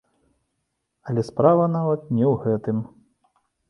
[1.11, 2.77] Але справа нават не ў гэтым.